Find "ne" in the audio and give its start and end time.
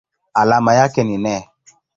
1.17-1.49